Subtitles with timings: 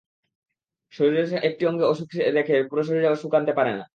[0.93, 3.83] শরীরের একটি অঙ্গে অসুখ রেখে পুরো শরীরে সুখ আসতে পারে না।